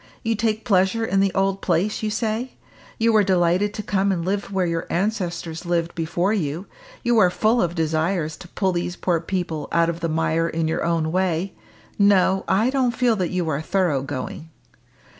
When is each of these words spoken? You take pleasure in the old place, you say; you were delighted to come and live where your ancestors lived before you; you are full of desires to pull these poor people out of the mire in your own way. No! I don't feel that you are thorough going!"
You 0.23 0.33
take 0.33 0.65
pleasure 0.65 1.05
in 1.05 1.19
the 1.19 1.31
old 1.35 1.61
place, 1.61 2.01
you 2.01 2.09
say; 2.09 2.53
you 2.97 3.13
were 3.13 3.23
delighted 3.23 3.71
to 3.75 3.83
come 3.83 4.11
and 4.11 4.25
live 4.25 4.51
where 4.51 4.65
your 4.65 4.87
ancestors 4.89 5.63
lived 5.63 5.93
before 5.93 6.33
you; 6.33 6.65
you 7.03 7.19
are 7.19 7.29
full 7.29 7.61
of 7.61 7.75
desires 7.75 8.35
to 8.37 8.47
pull 8.47 8.71
these 8.71 8.95
poor 8.95 9.19
people 9.19 9.67
out 9.71 9.89
of 9.91 9.99
the 9.99 10.09
mire 10.09 10.49
in 10.49 10.67
your 10.67 10.83
own 10.83 11.11
way. 11.11 11.53
No! 11.99 12.45
I 12.47 12.71
don't 12.71 12.95
feel 12.97 13.15
that 13.17 13.29
you 13.29 13.47
are 13.49 13.61
thorough 13.61 14.01
going!" 14.01 14.49